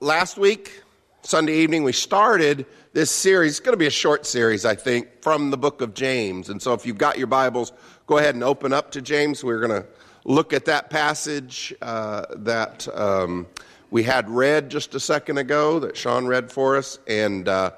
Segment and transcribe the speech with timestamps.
[0.00, 0.82] last week,
[1.22, 3.52] Sunday evening, we started this series.
[3.52, 6.48] It's going to be a short series, I think, from the book of James.
[6.48, 7.72] And so if you've got your Bibles,
[8.06, 9.42] go ahead and open up to James.
[9.42, 9.88] We're going to
[10.24, 13.46] look at that passage uh, that um,
[13.90, 16.98] we had read just a second ago, that Sean read for us.
[17.06, 17.72] And uh,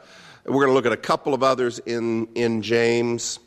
[0.44, 3.38] we're going to look at a couple of others in, in James.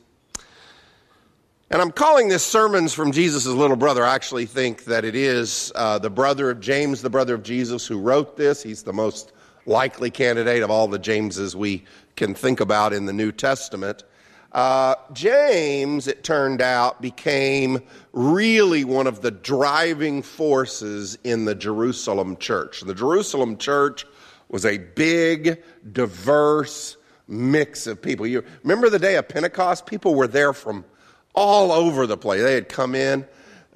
[1.71, 4.05] And I'm calling this Sermons from Jesus' Little Brother.
[4.05, 7.87] I actually think that it is uh, the brother of James, the brother of Jesus,
[7.87, 8.61] who wrote this.
[8.61, 9.31] He's the most
[9.65, 11.85] likely candidate of all the Jameses we
[12.17, 14.03] can think about in the New Testament.
[14.51, 17.79] Uh, James, it turned out, became
[18.11, 22.81] really one of the driving forces in the Jerusalem church.
[22.81, 24.05] The Jerusalem church
[24.49, 25.63] was a big,
[25.93, 26.97] diverse
[27.29, 28.27] mix of people.
[28.27, 29.85] You remember the day of Pentecost?
[29.85, 30.83] People were there from
[31.33, 32.41] all over the place.
[32.41, 33.25] They had come in.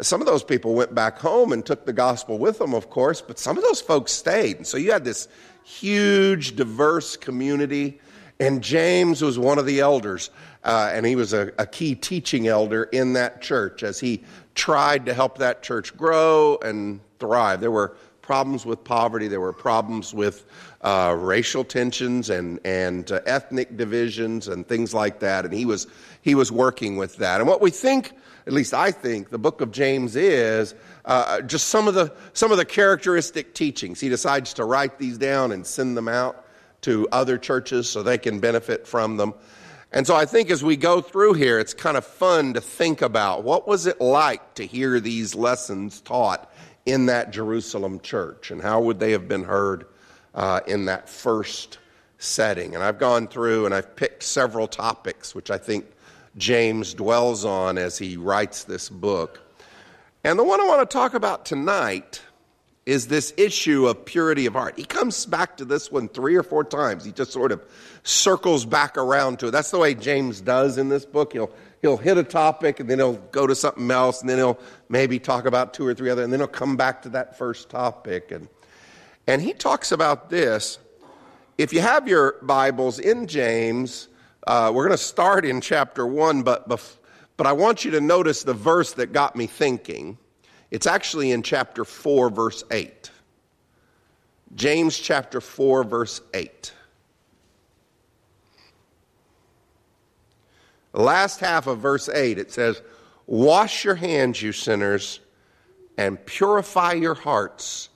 [0.01, 3.21] Some of those people went back home and took the gospel with them, of course,
[3.21, 4.57] but some of those folks stayed.
[4.57, 5.29] And so you had this
[5.63, 7.99] huge, diverse community.
[8.39, 10.29] And James was one of the elders,
[10.65, 14.23] uh, and he was a, a key teaching elder in that church as he
[14.55, 17.61] tried to help that church grow and thrive.
[17.61, 20.45] There were problems with poverty, there were problems with
[20.81, 25.45] uh, racial tensions and, and uh, ethnic divisions and things like that.
[25.45, 25.87] And he was,
[26.25, 27.39] he was working with that.
[27.39, 28.11] And what we think,
[28.47, 30.73] at least I think, the book of James is
[31.05, 33.99] uh, just some of, the, some of the characteristic teachings.
[33.99, 36.43] He decides to write these down and send them out
[36.81, 39.35] to other churches so they can benefit from them.
[39.91, 43.03] And so I think as we go through here, it's kind of fun to think
[43.03, 46.51] about what was it like to hear these lessons taught
[46.87, 49.85] in that Jerusalem church and how would they have been heard
[50.33, 51.77] uh, in that first
[52.25, 52.75] setting.
[52.75, 55.85] And I've gone through and I've picked several topics which I think
[56.37, 59.41] James dwells on as he writes this book.
[60.23, 62.21] And the one I want to talk about tonight
[62.85, 64.77] is this issue of purity of heart.
[64.77, 67.03] He comes back to this one three or four times.
[67.03, 67.61] He just sort of
[68.03, 69.51] circles back around to it.
[69.51, 71.33] That's the way James does in this book.
[71.33, 74.59] He'll, he'll hit a topic and then he'll go to something else and then he'll
[74.87, 77.69] maybe talk about two or three other and then he'll come back to that first
[77.69, 78.31] topic.
[78.31, 78.47] And,
[79.25, 80.77] and he talks about this.
[81.57, 84.09] If you have your Bibles in James,
[84.45, 88.43] uh, we're going to start in chapter one, but, but I want you to notice
[88.43, 90.17] the verse that got me thinking.
[90.69, 93.09] It's actually in chapter 4, verse 8.
[94.55, 96.73] James chapter 4, verse 8.
[100.91, 102.81] The last half of verse 8, it says,
[103.27, 105.21] Wash your hands, you sinners,
[105.97, 107.87] and purify your hearts,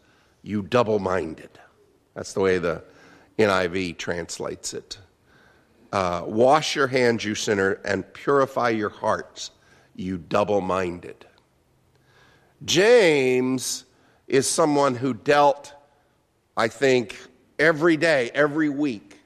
[0.43, 1.49] you double minded.
[2.15, 2.83] That's the way the
[3.39, 4.97] NIV translates it.
[5.91, 9.51] Uh, Wash your hands, you sinner, and purify your hearts,
[9.95, 11.25] you double minded.
[12.65, 13.85] James
[14.27, 15.73] is someone who dealt,
[16.57, 17.17] I think,
[17.57, 19.17] every day, every week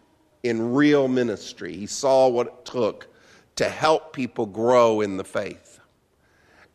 [0.43, 1.75] in real ministry.
[1.75, 3.07] He saw what it took
[3.55, 5.79] to help people grow in the faith.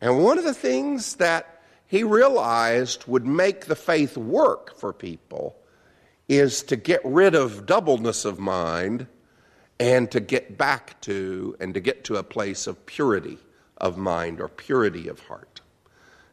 [0.01, 5.58] And one of the things that he realized would make the faith work for people
[6.29, 9.07] is to get rid of doubleness of mind
[9.79, 13.39] and to get back to and to get to a place of purity
[13.77, 15.61] of mind or purity of heart.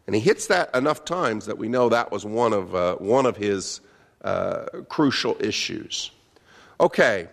[0.06, 3.26] And he hits that enough times that we know that was one of, uh, one
[3.26, 3.80] of his
[4.22, 6.10] uh, crucial issues.
[6.78, 7.28] Okay,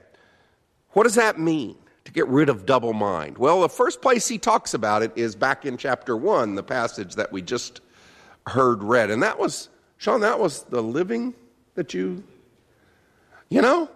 [0.91, 1.75] what does that mean
[2.05, 3.37] to get rid of double mind?
[3.37, 7.15] Well, the first place he talks about it is back in chapter 1, the passage
[7.15, 7.81] that we just
[8.47, 9.11] heard read.
[9.11, 11.33] And that was, Sean, that was the living
[11.75, 12.23] that you,
[13.53, 13.87] you know,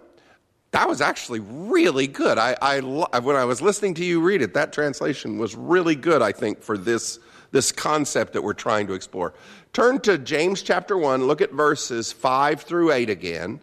[0.70, 2.38] that was actually really good.
[2.38, 6.22] I, I, when I was listening to you read it, that translation was really good,
[6.22, 7.18] I think, for this
[7.50, 9.32] this concept that we're trying to explore.
[9.72, 13.60] Turn to James chapter 1, look at verses 5 through 8 again.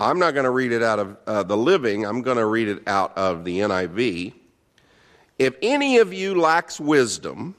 [0.00, 2.66] I'm not going to read it out of uh, the living, I'm going to read
[2.66, 4.34] it out of the NIV.
[5.38, 7.54] If any of you lacks wisdom,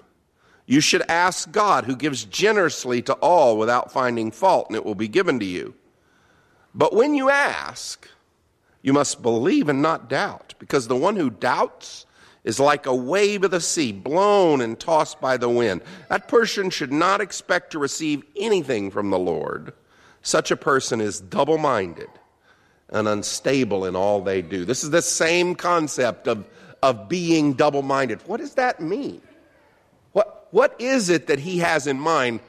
[0.65, 4.93] you should ask God, who gives generously to all without finding fault, and it will
[4.93, 5.73] be given to you.
[6.75, 8.07] But when you ask,
[8.81, 12.05] you must believe and not doubt, because the one who doubts
[12.43, 15.81] is like a wave of the sea, blown and tossed by the wind.
[16.09, 19.73] That person should not expect to receive anything from the Lord.
[20.21, 22.09] Such a person is double minded
[22.89, 24.65] and unstable in all they do.
[24.65, 26.45] This is the same concept of,
[26.83, 28.21] of being double minded.
[28.27, 29.21] What does that mean?
[30.11, 32.41] What, what is it that he has in mind?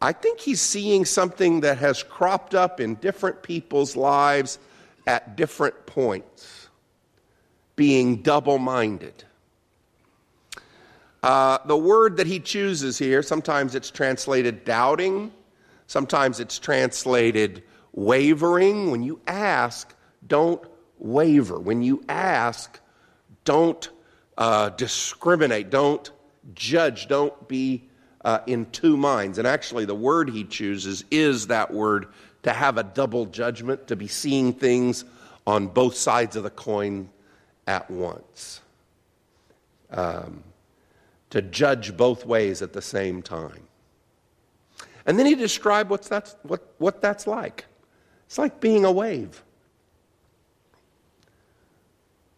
[0.00, 4.58] I think he's seeing something that has cropped up in different people's lives
[5.06, 6.68] at different points
[7.76, 9.24] being double minded.
[11.22, 15.32] Uh, the word that he chooses here, sometimes it's translated doubting,
[15.86, 18.90] sometimes it's translated wavering.
[18.90, 19.94] When you ask,
[20.26, 20.62] don't
[20.98, 21.58] waver.
[21.58, 22.78] When you ask,
[23.44, 23.88] don't
[24.38, 25.70] uh, discriminate.
[25.70, 26.10] Don't
[26.54, 27.08] judge.
[27.08, 27.88] Don't be
[28.26, 29.38] uh, in two minds.
[29.38, 32.08] And actually, the word he chooses is that word
[32.42, 35.04] to have a double judgment, to be seeing things
[35.46, 37.08] on both sides of the coin
[37.68, 38.60] at once.
[39.90, 40.42] Um,
[41.30, 43.62] to judge both ways at the same time.
[45.06, 47.64] And then he described what's that's, what, what that's like.
[48.26, 49.40] It's like being a wave.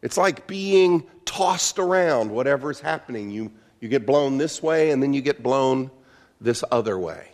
[0.02, 3.31] It's like being tossed around, whatever is happening.
[3.31, 5.90] You, you get blown this way and then you get blown
[6.40, 7.28] this other way.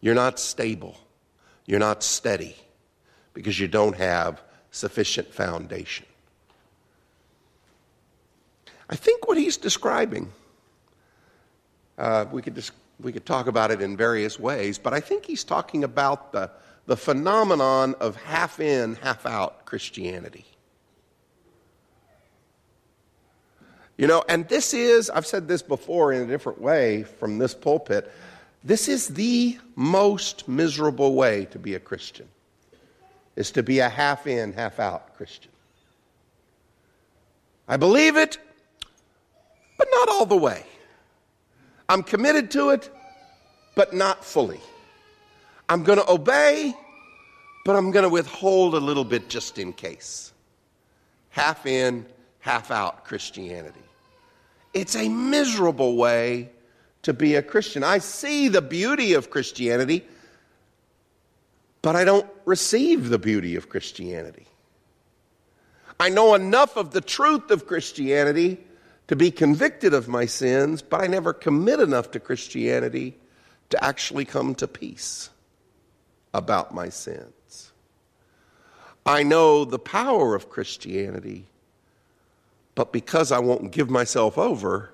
[0.00, 0.96] You're not stable.
[1.66, 2.56] You're not steady
[3.34, 6.06] because you don't have sufficient foundation.
[8.90, 10.30] I think what he's describing,
[11.96, 15.24] uh, we, could just, we could talk about it in various ways, but I think
[15.24, 16.50] he's talking about the,
[16.86, 20.44] the phenomenon of half in, half out Christianity.
[24.02, 27.54] You know, and this is, I've said this before in a different way from this
[27.54, 28.10] pulpit,
[28.64, 32.26] this is the most miserable way to be a Christian,
[33.36, 35.52] is to be a half in, half out Christian.
[37.68, 38.38] I believe it,
[39.78, 40.66] but not all the way.
[41.88, 42.90] I'm committed to it,
[43.76, 44.58] but not fully.
[45.68, 46.74] I'm going to obey,
[47.64, 50.32] but I'm going to withhold a little bit just in case.
[51.30, 52.04] Half in,
[52.40, 53.78] half out Christianity.
[54.72, 56.50] It's a miserable way
[57.02, 57.84] to be a Christian.
[57.84, 60.06] I see the beauty of Christianity,
[61.82, 64.46] but I don't receive the beauty of Christianity.
[65.98, 68.58] I know enough of the truth of Christianity
[69.08, 73.16] to be convicted of my sins, but I never commit enough to Christianity
[73.70, 75.30] to actually come to peace
[76.32, 77.72] about my sins.
[79.04, 81.46] I know the power of Christianity,
[82.74, 84.92] but because I won't give myself over,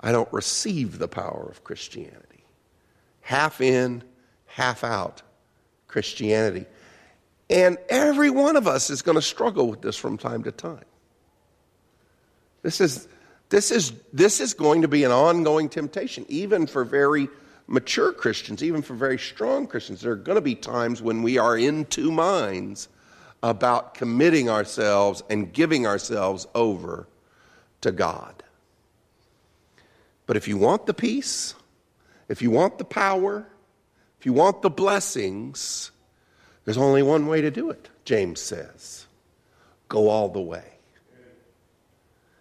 [0.00, 2.44] I don't receive the power of Christianity.
[3.20, 4.02] Half in,
[4.46, 5.22] half out
[5.88, 6.66] Christianity.
[7.48, 10.84] And every one of us is going to struggle with this from time to time.
[12.62, 13.08] This is,
[13.48, 17.28] this is, this is going to be an ongoing temptation, even for very
[17.66, 20.00] mature Christians, even for very strong Christians.
[20.00, 22.88] There are going to be times when we are in two minds
[23.42, 27.08] about committing ourselves and giving ourselves over
[27.80, 28.42] to God.
[30.26, 31.54] But if you want the peace,
[32.28, 33.46] if you want the power,
[34.20, 35.90] if you want the blessings,
[36.64, 39.06] there's only one way to do it, James says
[39.88, 40.64] go all the way.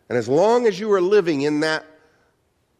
[0.07, 1.85] And as long as you are living in that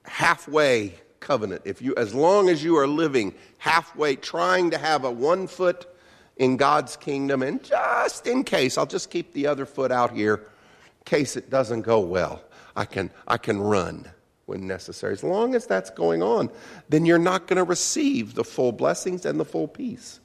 [0.06, 5.12] halfway covenant, if you, as long as you are living halfway, trying to have a
[5.12, 5.91] one foot
[6.38, 10.36] in God's kingdom, and just in case, I'll just keep the other foot out here,
[10.36, 12.42] in case it doesn't go well,
[12.76, 14.10] I can, I can run
[14.46, 15.14] when necessary.
[15.14, 16.50] As long as that's going on,
[16.90, 20.20] then you're not going to receive the full blessings and the full peace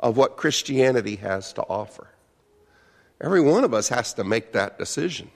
[0.00, 2.08] of what Christianity has to offer.
[3.20, 5.30] Every one of us has to make that decision.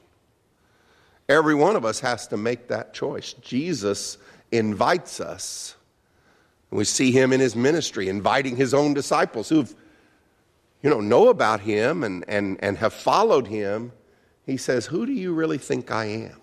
[1.29, 3.33] Every one of us has to make that choice.
[3.35, 4.19] Jesus
[4.51, 5.77] invites us.
[6.71, 9.75] We see him in his ministry inviting his own disciples who've
[10.83, 13.93] you know know about him and, and, and have followed him.
[14.45, 16.41] He says, Who do you really think I am?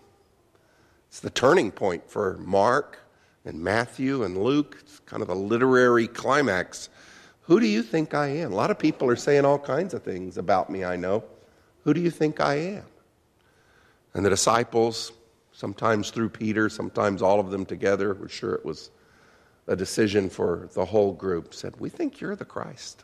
[1.10, 3.00] It's the turning point for Mark
[3.44, 4.78] and Matthew and Luke.
[4.82, 6.90] It's kind of a literary climax.
[7.42, 8.54] Who do you think I am?
[8.54, 11.24] A lot of people are saying all kinds of things about me, I know.
[11.84, 12.84] Who do you think I am?
[14.14, 15.12] And the disciples,
[15.52, 18.92] sometimes through Peter, sometimes all of them together, we're sure it was
[19.68, 23.04] a decision for the whole group, said, We think you're the Christ.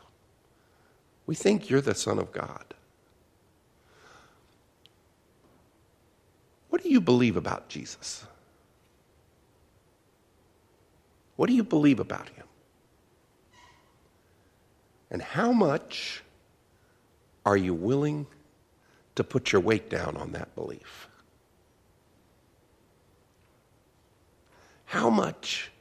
[1.26, 2.74] We think you're the Son of God.
[6.70, 8.26] What do you believe about Jesus?
[11.36, 12.46] What do you believe about him?
[15.10, 16.24] And how much
[17.46, 18.28] are you willing
[19.16, 21.08] to put your weight down on that belief?
[24.86, 25.72] How much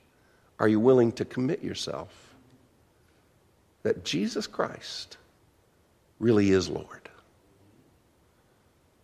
[0.58, 2.34] are you willing to commit yourself
[3.82, 5.18] that Jesus Christ
[6.24, 7.10] really is Lord?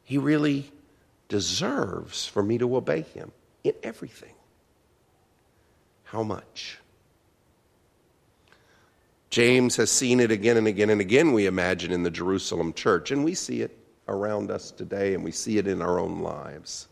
[0.04, 0.72] He really
[1.28, 3.30] deserves for me to obey him
[3.62, 4.32] in everything.
[6.04, 6.78] How much?
[9.28, 13.10] James has seen it again and again and again, we imagine, in the Jerusalem church,
[13.10, 13.76] and we see it
[14.08, 16.88] around us today, and we see it in our own lives.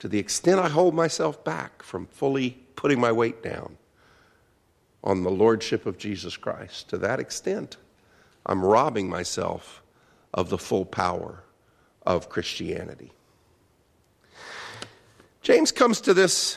[0.00, 3.78] To the extent I hold myself back from fully putting my weight down,
[5.04, 6.88] on the lordship of Jesus Christ.
[6.90, 7.76] To that extent,
[8.48, 9.82] I'm robbing myself
[10.32, 11.44] of the full power
[12.06, 13.12] of Christianity.
[15.42, 16.56] James comes to this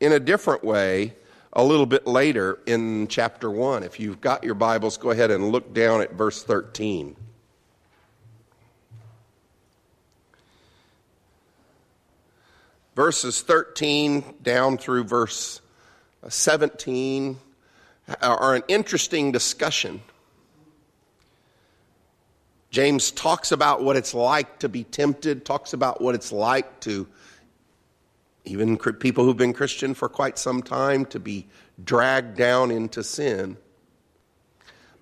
[0.00, 1.14] in a different way
[1.54, 3.82] a little bit later in chapter 1.
[3.82, 7.16] If you've got your Bibles, go ahead and look down at verse 13.
[12.94, 15.62] Verses 13 down through verse
[16.28, 17.38] 17
[18.20, 20.02] are an interesting discussion.
[22.72, 27.06] James talks about what it's like to be tempted, talks about what it's like to,
[28.46, 31.46] even people who've been Christian for quite some time, to be
[31.84, 33.58] dragged down into sin.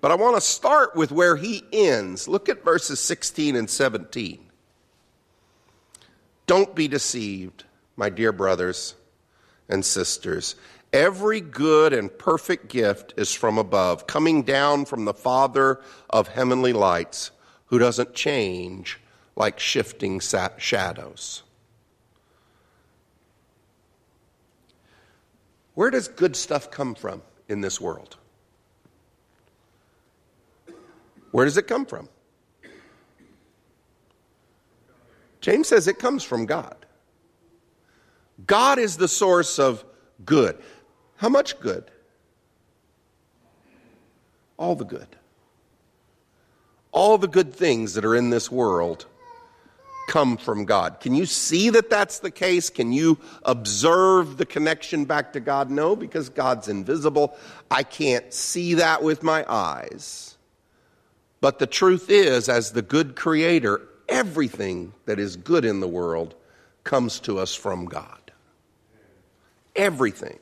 [0.01, 2.27] But I want to start with where he ends.
[2.27, 4.39] Look at verses 16 and 17.
[6.47, 7.63] Don't be deceived,
[7.95, 8.95] my dear brothers
[9.69, 10.55] and sisters.
[10.91, 16.73] Every good and perfect gift is from above, coming down from the Father of heavenly
[16.73, 17.31] lights,
[17.71, 18.99] who doesn't change
[19.37, 20.19] like shifting
[20.57, 21.41] shadows.
[25.73, 28.17] Where does good stuff come from in this world?
[31.31, 32.09] Where does it come from?
[35.39, 36.85] James says it comes from God.
[38.45, 39.85] God is the source of
[40.25, 40.57] good.
[41.15, 41.89] How much good?
[44.57, 45.07] All the good.
[46.91, 49.05] All the good things that are in this world
[50.07, 50.99] come from God.
[50.99, 52.69] Can you see that that's the case?
[52.69, 55.69] Can you observe the connection back to God?
[55.69, 57.37] No, because God's invisible.
[57.69, 60.37] I can't see that with my eyes.
[61.39, 66.35] But the truth is, as the good creator, everything that is good in the world
[66.83, 68.31] comes to us from God.
[69.75, 70.39] Everything.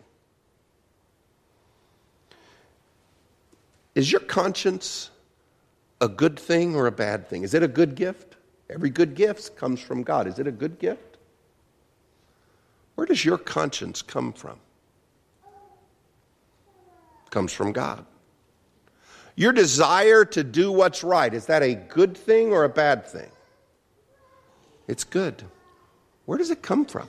[3.93, 5.11] Is your conscience
[6.01, 7.43] a good thing or a bad thing?
[7.43, 8.35] Is it a good gift?
[8.69, 10.27] Every good gift comes from God.
[10.27, 11.17] Is it a good gift?
[12.95, 14.59] Where does your conscience come from?
[17.25, 18.05] It comes from God.
[19.35, 23.29] Your desire to do what's right, is that a good thing or a bad thing?
[24.87, 25.43] It's good.
[26.25, 27.07] Where does it come from?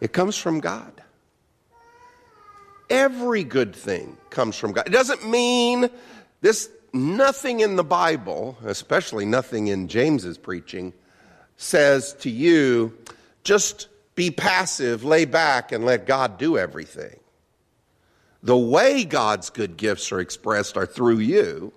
[0.00, 0.92] It comes from God.
[2.90, 4.86] Every good thing comes from God.
[4.86, 5.88] It doesn't mean
[6.40, 10.92] this, nothing in the Bible, especially nothing in James's preaching,
[11.56, 12.96] says to you,
[13.44, 17.20] just be passive, lay back, and let God do everything.
[18.42, 21.72] The way God's good gifts are expressed are through you.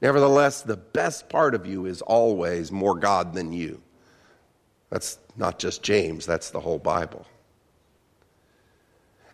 [0.00, 3.82] Nevertheless, the best part of you is always more God than you.
[4.88, 7.26] That's not just James, that's the whole Bible.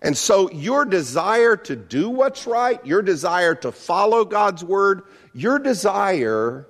[0.02, 5.58] And so, your desire to do what's right, your desire to follow God's word, your
[5.58, 6.66] desire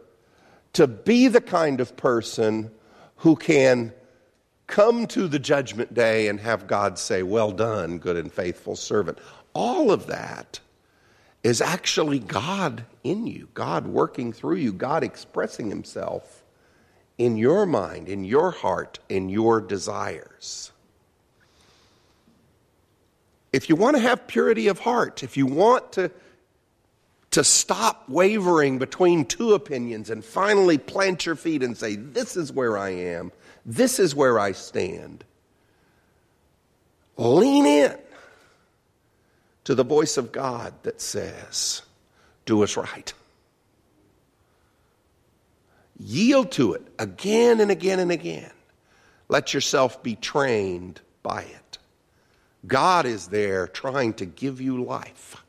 [0.75, 2.71] to be the kind of person
[3.16, 3.92] who can
[4.66, 9.18] come to the judgment day and have God say, Well done, good and faithful servant.
[9.54, 10.61] All of that
[11.42, 16.45] is actually God in you, God working through you, God expressing Himself
[17.18, 20.73] in your mind, in your heart, in your desires
[23.53, 26.11] if you want to have purity of heart, if you want to,
[27.31, 32.53] to stop wavering between two opinions and finally plant your feet and say, This is
[32.53, 33.33] where I am,
[33.65, 35.25] this is where I stand,
[37.17, 37.97] lean in
[39.65, 41.83] to the voice of God that says,
[42.45, 43.12] Do us right.
[45.99, 48.50] Yield to it again and again and again.
[49.29, 51.65] Let yourself be trained by it.
[52.66, 55.44] God is there trying to give you life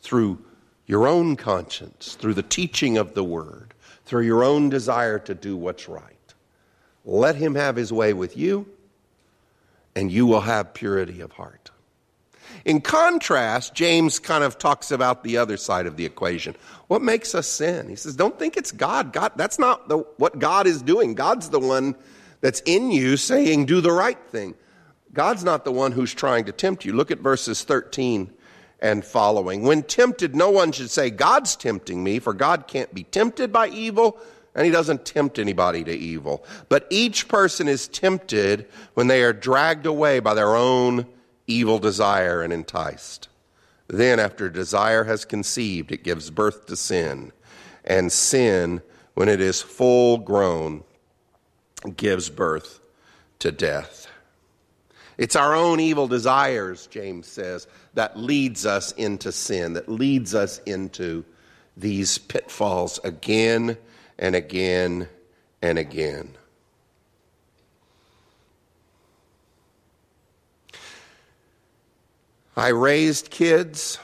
[0.00, 0.44] through
[0.86, 3.74] your own conscience, through the teaching of the Word,
[4.04, 6.34] through your own desire to do what's right.
[7.04, 8.66] Let Him have His way with you,
[9.94, 11.70] and you will have purity of heart.
[12.64, 16.54] In contrast, James kind of talks about the other side of the equation.
[16.88, 17.88] What makes us sin?
[17.88, 19.12] He says, Don't think it's God.
[19.12, 21.14] God that's not the, what God is doing.
[21.14, 21.94] God's the one
[22.40, 24.54] that's in you saying, Do the right thing.
[25.14, 26.92] God's not the one who's trying to tempt you.
[26.92, 28.30] Look at verses 13
[28.80, 29.62] and following.
[29.62, 33.68] When tempted, no one should say, God's tempting me, for God can't be tempted by
[33.68, 34.18] evil,
[34.54, 36.44] and he doesn't tempt anybody to evil.
[36.68, 41.06] But each person is tempted when they are dragged away by their own
[41.46, 43.28] evil desire and enticed.
[43.86, 47.32] Then, after desire has conceived, it gives birth to sin.
[47.84, 48.82] And sin,
[49.14, 50.84] when it is full grown,
[51.96, 52.80] gives birth
[53.38, 54.08] to death.
[55.16, 60.58] It's our own evil desires, James says, that leads us into sin, that leads us
[60.66, 61.24] into
[61.76, 63.76] these pitfalls again
[64.18, 65.08] and again
[65.62, 66.36] and again.
[72.56, 73.98] I raised kids,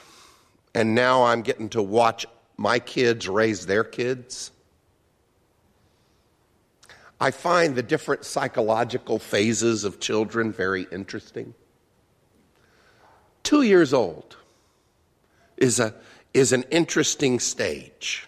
[0.75, 2.25] and now I'm getting to watch
[2.57, 4.51] my kids raise their kids.
[7.21, 11.53] I find the different psychological phases of children very interesting.
[13.43, 14.37] Two years old
[15.55, 15.93] is, a,
[16.33, 18.27] is an interesting stage.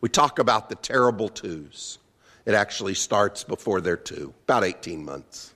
[0.00, 1.98] We talk about the terrible twos.
[2.44, 5.54] It actually starts before they're two, about 18 months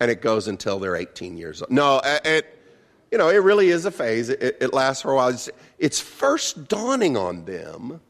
[0.00, 1.70] and it goes until they're 18 years old.
[1.70, 2.46] No, it,
[3.10, 4.28] you know, it really is a phase.
[4.28, 5.28] It, it lasts for a while.
[5.28, 8.00] It's, it's first dawning on them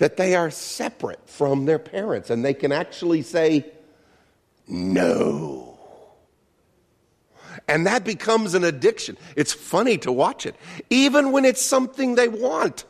[0.00, 3.66] that they are separate from their parents and they can actually say,
[4.66, 5.78] no.
[7.68, 9.18] And that becomes an addiction.
[9.36, 10.56] It's funny to watch it,
[10.88, 12.86] even when it's something they want.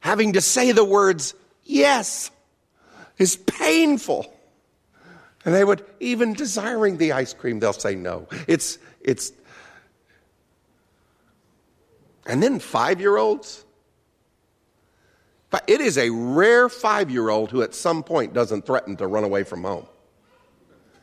[0.00, 2.32] Having to say the words yes
[3.16, 4.34] is painful.
[5.44, 8.26] And they would, even desiring the ice cream, they'll say no.
[8.48, 9.30] It's, it's,
[12.26, 13.64] and then five year olds.
[15.66, 19.24] It is a rare five year old who at some point doesn't threaten to run
[19.24, 19.86] away from home.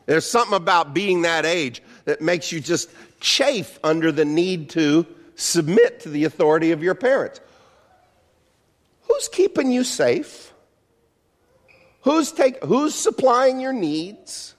[0.05, 5.05] There's something about being that age that makes you just chafe under the need to
[5.35, 7.41] submit to the authority of your parents.
[9.03, 10.53] Who's keeping you safe?
[12.01, 14.53] Who's, take, who's supplying your needs?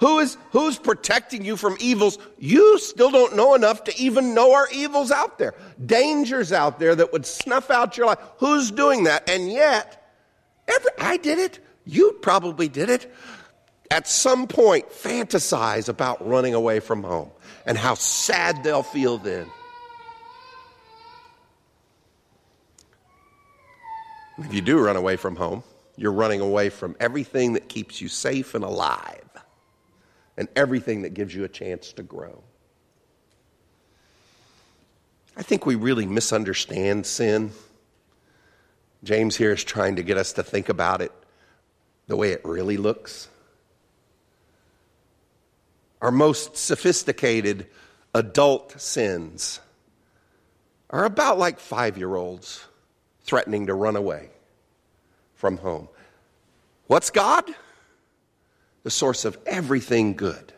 [0.00, 4.54] Who is, who's protecting you from evils you still don't know enough to even know
[4.54, 5.54] are evils out there?
[5.84, 8.18] Dangers out there that would snuff out your life.
[8.38, 9.28] Who's doing that?
[9.28, 10.10] And yet,
[10.66, 11.58] every, I did it.
[11.84, 13.12] You probably did it.
[13.90, 17.30] At some point, fantasize about running away from home
[17.66, 19.46] and how sad they'll feel then.
[24.38, 25.62] If you do run away from home,
[25.96, 29.29] you're running away from everything that keeps you safe and alive
[30.40, 32.42] and everything that gives you a chance to grow.
[35.36, 37.50] I think we really misunderstand sin.
[39.04, 41.12] James here is trying to get us to think about it
[42.06, 43.28] the way it really looks.
[46.00, 47.66] Our most sophisticated
[48.14, 49.60] adult sins
[50.88, 52.64] are about like five year olds
[53.24, 54.30] threatening to run away
[55.34, 55.88] from home.
[56.86, 57.44] What's God?
[58.82, 60.52] The source of everything good.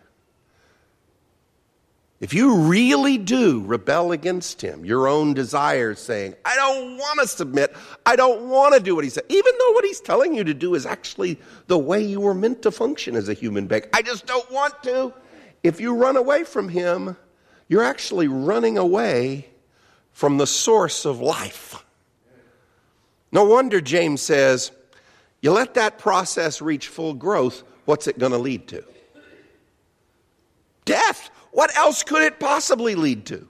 [2.21, 7.27] If you really do rebel against him, your own desires saying, I don't want to
[7.27, 7.75] submit,
[8.07, 10.55] I don't want to do what he said, even though what he's telling you to
[10.55, 14.03] do is actually the way you were meant to function as a human being, I
[14.03, 15.13] just don't want to.
[15.65, 17.17] If you run away from him,
[17.67, 19.49] you're actually running away
[20.13, 21.85] from the source of life.
[23.33, 24.71] No wonder James says,
[25.41, 28.85] you let that process reach full growth, what's it going to lead to?
[30.85, 31.31] Death.
[31.53, 33.47] What else could it possibly lead to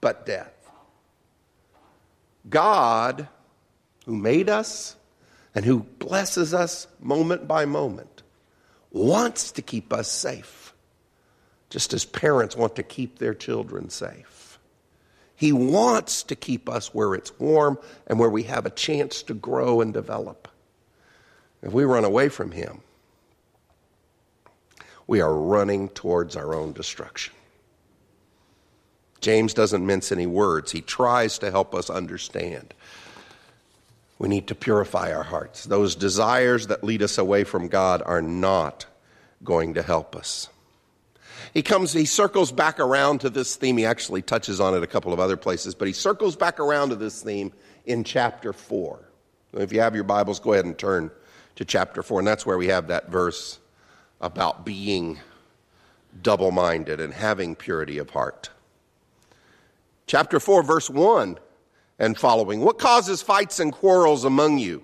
[0.00, 0.52] but death?
[2.48, 3.28] God,
[4.06, 4.96] who made us
[5.54, 8.22] and who blesses us moment by moment,
[8.90, 10.72] wants to keep us safe,
[11.68, 14.58] just as parents want to keep their children safe.
[15.36, 19.34] He wants to keep us where it's warm and where we have a chance to
[19.34, 20.48] grow and develop.
[21.62, 22.82] If we run away from Him,
[25.10, 27.34] we are running towards our own destruction.
[29.20, 32.72] James doesn't mince any words, he tries to help us understand.
[34.20, 35.64] We need to purify our hearts.
[35.64, 38.86] Those desires that lead us away from God are not
[39.42, 40.48] going to help us.
[41.52, 43.78] He comes, he circles back around to this theme.
[43.78, 46.90] He actually touches on it a couple of other places, but he circles back around
[46.90, 47.52] to this theme
[47.84, 49.00] in chapter 4.
[49.54, 51.10] If you have your Bibles, go ahead and turn
[51.56, 53.58] to chapter 4, and that's where we have that verse
[54.20, 55.18] about being
[56.22, 58.50] double minded and having purity of heart.
[60.06, 61.38] Chapter 4, verse 1
[61.98, 62.60] and following.
[62.60, 64.82] What causes fights and quarrels among you?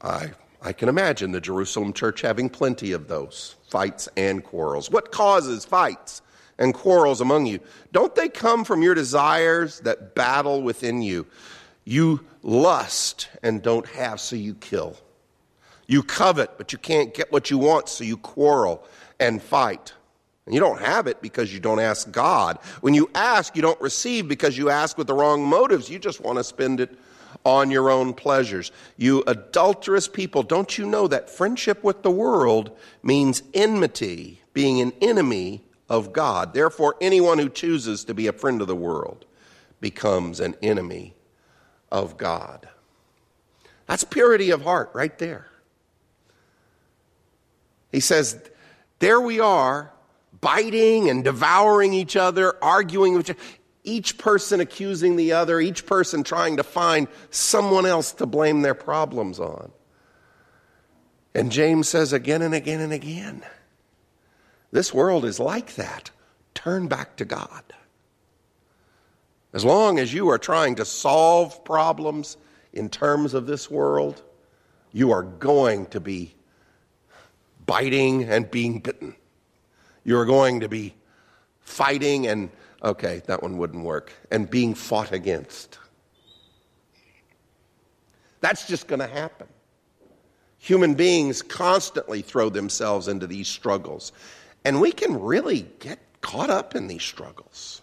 [0.00, 4.90] I, I can imagine the Jerusalem church having plenty of those fights and quarrels.
[4.90, 6.22] What causes fights
[6.58, 7.60] and quarrels among you?
[7.92, 11.26] Don't they come from your desires that battle within you?
[11.84, 14.96] You lust and don't have, so you kill.
[15.92, 18.82] You covet, but you can't get what you want, so you quarrel
[19.20, 19.92] and fight.
[20.46, 22.58] And you don't have it because you don't ask God.
[22.80, 25.90] When you ask, you don't receive because you ask with the wrong motives.
[25.90, 26.98] You just want to spend it
[27.44, 28.72] on your own pleasures.
[28.96, 34.94] You adulterous people, don't you know that friendship with the world means enmity, being an
[35.02, 36.54] enemy of God?
[36.54, 39.26] Therefore, anyone who chooses to be a friend of the world
[39.82, 41.12] becomes an enemy
[41.90, 42.66] of God.
[43.86, 45.51] That's purity of heart right there.
[47.92, 48.40] He says,
[48.98, 49.92] There we are,
[50.40, 53.38] biting and devouring each other, arguing with each
[53.84, 58.74] each person accusing the other, each person trying to find someone else to blame their
[58.74, 59.72] problems on.
[61.34, 63.42] And James says again and again and again
[64.72, 66.10] this world is like that.
[66.54, 67.62] Turn back to God.
[69.52, 72.38] As long as you are trying to solve problems
[72.72, 74.22] in terms of this world,
[74.90, 76.34] you are going to be
[77.72, 79.14] biting and being bitten.
[80.04, 80.94] You are going to be
[81.60, 82.50] fighting and
[82.84, 84.12] Okay, that one wouldn't work.
[84.30, 85.78] And being fought against.
[88.40, 89.46] That's just going to happen.
[90.58, 94.12] Human beings constantly throw themselves into these struggles.
[94.64, 97.82] And we can really get caught up in these struggles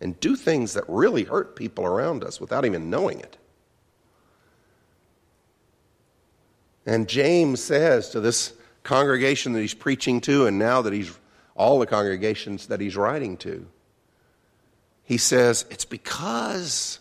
[0.00, 3.36] and do things that really hurt people around us without even knowing it.
[6.84, 8.52] And James says to this
[8.86, 11.12] congregation that he's preaching to, and now that he's
[11.54, 13.66] all the congregations that he's writing to,
[15.04, 17.00] he says, It's because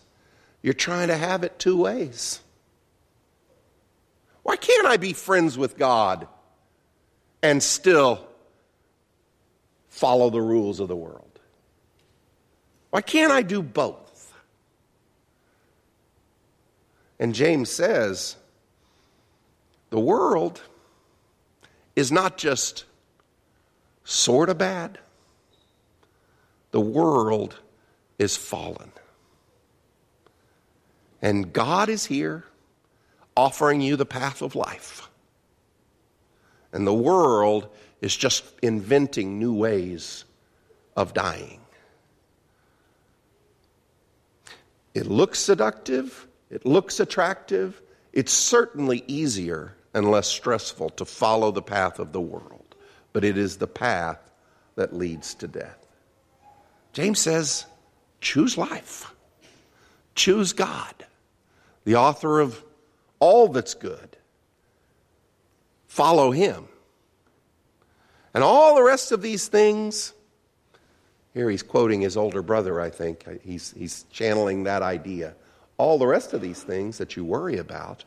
[0.61, 2.41] you're trying to have it two ways.
[4.43, 6.27] Why can't I be friends with God
[7.41, 8.27] and still
[9.89, 11.39] follow the rules of the world?
[12.89, 14.33] Why can't I do both?
[17.19, 18.35] And James says,
[19.89, 20.61] the world
[21.95, 22.85] is not just
[24.03, 24.99] sort of bad,
[26.71, 27.59] the world
[28.19, 28.91] is fallen.
[31.21, 32.43] And God is here
[33.35, 35.09] offering you the path of life.
[36.71, 37.67] And the world
[38.01, 40.25] is just inventing new ways
[40.95, 41.59] of dying.
[44.93, 47.81] It looks seductive, it looks attractive.
[48.13, 52.75] It's certainly easier and less stressful to follow the path of the world,
[53.13, 54.19] but it is the path
[54.75, 55.87] that leads to death.
[56.91, 57.65] James says,
[58.19, 59.11] choose life.
[60.13, 60.93] Choose God,
[61.83, 62.63] the author of
[63.19, 64.15] all that's good.
[65.87, 66.67] Follow Him.
[68.33, 70.13] And all the rest of these things,
[71.33, 73.25] here he's quoting his older brother, I think.
[73.43, 75.35] He's, he's channeling that idea.
[75.77, 78.03] All the rest of these things that you worry about,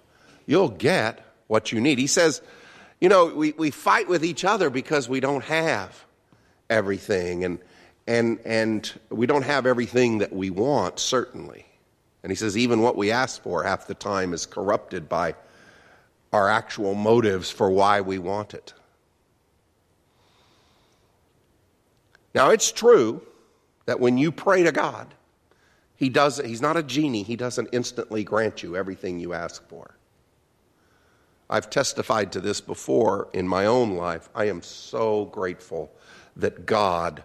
[0.46, 1.98] you'll get what you need.
[1.98, 2.40] He says,
[3.00, 6.04] you know, we, we fight with each other because we don't have
[6.70, 7.44] everything.
[7.44, 7.58] And,
[8.06, 11.66] and, and we don't have everything that we want, certainly.
[12.22, 15.34] And he says, even what we ask for half the time is corrupted by
[16.32, 18.74] our actual motives for why we want it.
[22.34, 23.22] Now, it's true
[23.86, 25.14] that when you pray to God,
[25.96, 27.22] he does, he's not a genie.
[27.22, 29.94] He doesn't instantly grant you everything you ask for.
[31.50, 34.28] I've testified to this before in my own life.
[34.34, 35.90] I am so grateful
[36.36, 37.24] that God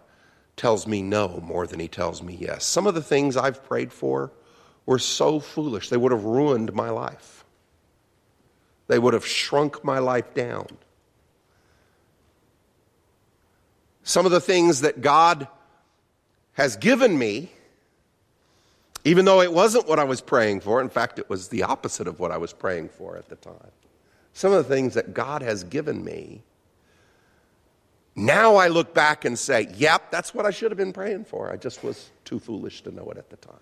[0.56, 2.66] tells me no more than he tells me yes.
[2.66, 4.32] Some of the things I've prayed for
[4.86, 7.44] were so foolish, they would have ruined my life.
[8.88, 10.68] They would have shrunk my life down.
[14.04, 15.48] Some of the things that God
[16.54, 17.52] has given me,
[19.06, 22.08] even though it wasn't what I was praying for, in fact, it was the opposite
[22.08, 23.72] of what I was praying for at the time.
[24.34, 26.44] Some of the things that God has given me
[28.16, 31.52] now I look back and say, yep, that's what I should have been praying for.
[31.52, 33.56] I just was too foolish to know it at the time.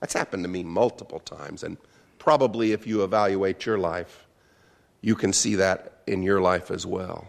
[0.00, 1.76] That's happened to me multiple times, and
[2.18, 4.26] probably if you evaluate your life,
[5.02, 7.26] you can see that in your life as well.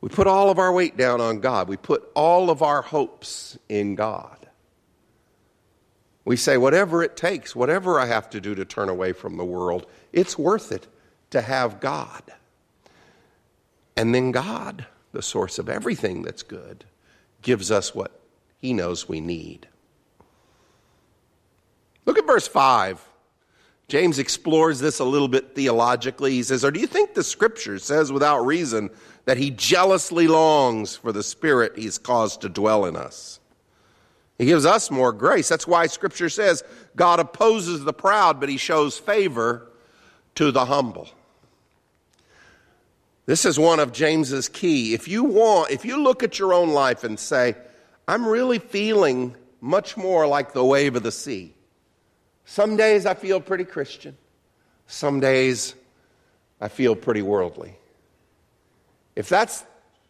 [0.00, 1.68] We put all of our weight down on God.
[1.68, 4.36] We put all of our hopes in God.
[6.24, 9.44] We say, whatever it takes, whatever I have to do to turn away from the
[9.44, 10.86] world, it's worth it
[11.30, 12.22] to have God.
[13.96, 16.84] And then God, the source of everything that's good,
[17.42, 18.20] gives us what
[18.60, 19.66] He knows we need.
[22.06, 23.08] Look at verse 5.
[23.88, 26.32] James explores this a little bit theologically.
[26.32, 28.90] He says, Or do you think the scripture says without reason
[29.26, 33.38] that he jealously longs for the spirit he's caused to dwell in us?
[34.42, 35.48] He gives us more grace.
[35.48, 36.64] That's why scripture says
[36.96, 39.70] God opposes the proud, but he shows favor
[40.34, 41.08] to the humble.
[43.24, 44.94] This is one of James's key.
[44.94, 47.54] If you want, if you look at your own life and say,
[48.08, 51.54] I'm really feeling much more like the wave of the sea.
[52.44, 54.16] Some days I feel pretty Christian,
[54.88, 55.76] some days
[56.60, 57.76] I feel pretty worldly.
[59.14, 59.64] If that's,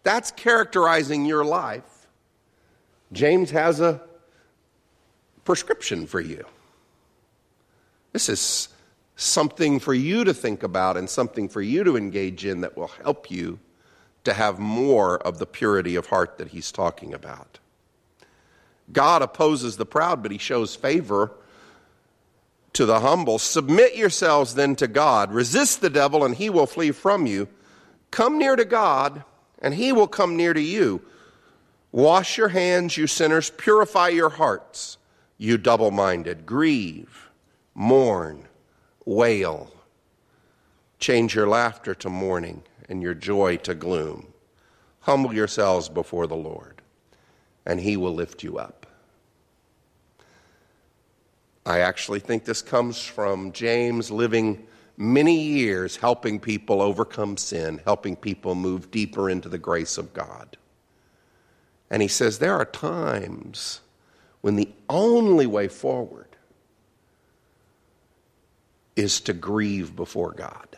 [0.04, 2.06] that's characterizing your life,
[3.12, 4.00] James has a
[5.44, 6.44] prescription for you.
[8.12, 8.68] This is
[9.16, 12.88] something for you to think about and something for you to engage in that will
[13.02, 13.58] help you
[14.24, 17.58] to have more of the purity of heart that he's talking about.
[18.92, 21.32] God opposes the proud, but he shows favor
[22.72, 23.38] to the humble.
[23.38, 25.32] Submit yourselves then to God.
[25.32, 27.48] Resist the devil, and he will flee from you.
[28.10, 29.24] Come near to God,
[29.60, 31.02] and he will come near to you.
[31.90, 33.50] Wash your hands, you sinners.
[33.50, 34.98] Purify your hearts,
[35.42, 36.46] you double minded.
[36.46, 37.28] Grieve,
[37.74, 38.46] mourn,
[39.04, 39.72] wail.
[41.00, 44.32] Change your laughter to mourning and your joy to gloom.
[45.00, 46.80] Humble yourselves before the Lord,
[47.66, 48.86] and he will lift you up.
[51.66, 54.64] I actually think this comes from James living
[54.96, 60.56] many years helping people overcome sin, helping people move deeper into the grace of God.
[61.90, 63.80] And he says there are times
[64.42, 66.28] when the only way forward
[68.94, 70.68] is to grieve before God.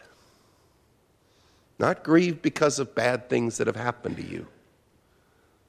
[1.78, 4.46] Not grieve because of bad things that have happened to you.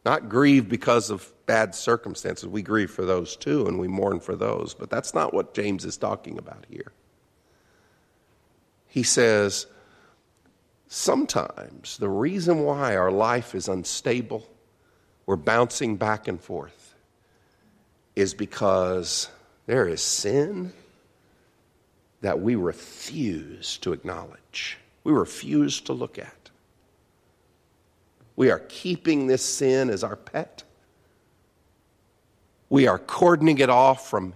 [0.05, 2.47] Not grieve because of bad circumstances.
[2.47, 4.75] We grieve for those too, and we mourn for those.
[4.75, 6.91] But that's not what James is talking about here.
[8.87, 9.65] He says,
[10.87, 14.47] sometimes the reason why our life is unstable,
[15.25, 16.84] we're bouncing back and forth,
[18.15, 19.29] is because
[19.65, 20.73] there is sin
[22.21, 26.49] that we refuse to acknowledge, we refuse to look at.
[28.35, 30.63] We are keeping this sin as our pet.
[32.69, 34.33] We are cordoning it off from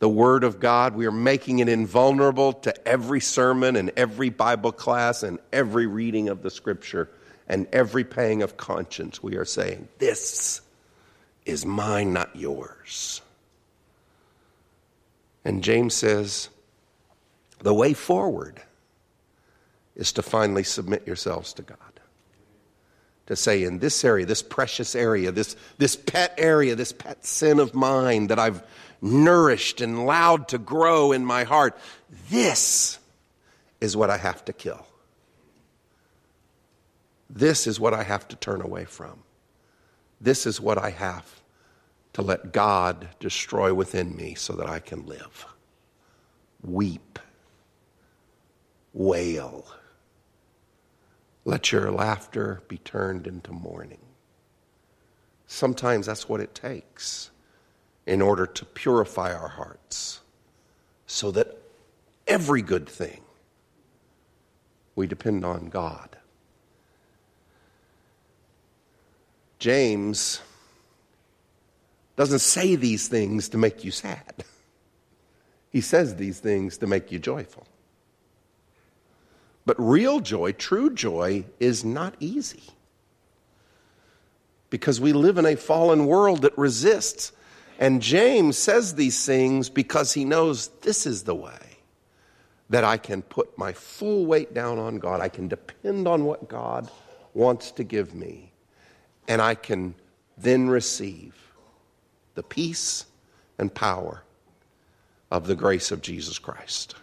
[0.00, 0.94] the Word of God.
[0.94, 6.28] We are making it invulnerable to every sermon and every Bible class and every reading
[6.28, 7.08] of the Scripture
[7.48, 9.22] and every pang of conscience.
[9.22, 10.60] We are saying, This
[11.50, 13.20] is mine, not yours.
[15.44, 16.48] And James says,
[17.58, 18.62] the way forward
[19.96, 21.76] is to finally submit yourselves to God
[23.30, 27.60] to say, in this area, this precious area, this, this pet area, this pet sin
[27.60, 28.60] of mine that I've
[29.00, 31.78] nourished and allowed to grow in my heart,
[32.28, 32.98] this
[33.80, 34.84] is what I have to kill.
[37.28, 39.22] This is what I have to turn away from.
[40.20, 41.39] This is what I have
[42.12, 45.46] to let God destroy within me so that I can live.
[46.62, 47.18] Weep,
[48.92, 49.66] wail
[51.44, 53.98] let your laughter be turned into mourning.
[55.46, 57.30] Sometimes that's what it takes
[58.06, 60.20] in order to purify our hearts
[61.06, 61.58] so that
[62.26, 63.20] every good thing
[64.94, 66.16] we depend on God.
[69.58, 70.40] James
[72.20, 74.34] doesn't say these things to make you sad.
[75.72, 77.64] He says these things to make you joyful.
[79.64, 82.64] But real joy, true joy, is not easy.
[84.68, 87.30] Because we live in a fallen world that resists.
[87.78, 91.78] And James says these things because he knows this is the way
[92.68, 95.20] that I can put my full weight down on God.
[95.20, 96.90] I can depend on what God
[97.32, 98.50] wants to give me.
[99.28, 99.94] And I can
[100.36, 101.49] then receive
[102.34, 103.06] the peace
[103.58, 104.22] and power
[105.30, 106.94] of the grace of Jesus Christ.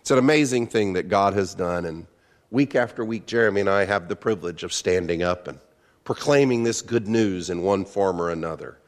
[0.00, 1.84] It's an amazing thing that God has done.
[1.84, 2.06] And
[2.50, 5.58] week after week, Jeremy and I have the privilege of standing up and
[6.04, 8.78] proclaiming this good news in one form or another.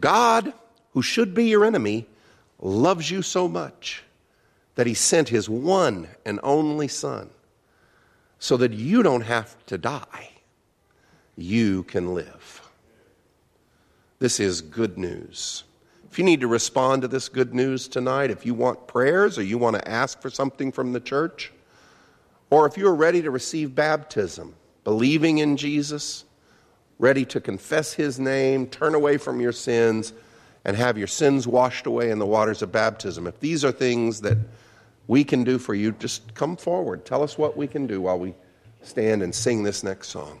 [0.00, 0.52] God,
[0.92, 2.06] who should be your enemy,
[2.60, 4.02] loves you so much
[4.74, 7.30] that he sent his one and only Son
[8.38, 10.30] so that you don't have to die.
[11.36, 12.61] You can live.
[14.22, 15.64] This is good news.
[16.08, 19.42] If you need to respond to this good news tonight, if you want prayers or
[19.42, 21.50] you want to ask for something from the church,
[22.48, 24.54] or if you're ready to receive baptism,
[24.84, 26.24] believing in Jesus,
[27.00, 30.12] ready to confess his name, turn away from your sins,
[30.64, 34.20] and have your sins washed away in the waters of baptism, if these are things
[34.20, 34.38] that
[35.08, 37.04] we can do for you, just come forward.
[37.04, 38.34] Tell us what we can do while we
[38.82, 40.40] stand and sing this next song.